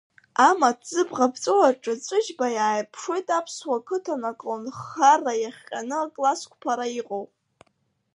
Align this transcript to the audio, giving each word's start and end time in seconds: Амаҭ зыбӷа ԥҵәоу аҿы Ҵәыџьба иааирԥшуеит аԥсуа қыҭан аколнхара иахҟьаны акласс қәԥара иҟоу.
Амаҭ 0.47 0.79
зыбӷа 0.93 1.27
ԥҵәоу 1.33 1.61
аҿы 1.69 1.93
Ҵәыџьба 2.05 2.47
иааирԥшуеит 2.55 3.27
аԥсуа 3.37 3.85
қыҭан 3.87 4.21
аколнхара 4.31 5.33
иахҟьаны 5.41 5.97
акласс 5.99 6.41
қәԥара 6.51 6.87
иҟоу. 6.99 7.25